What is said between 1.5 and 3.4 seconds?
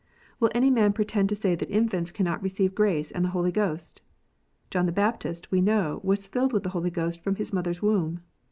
that infants cannot receive grace and the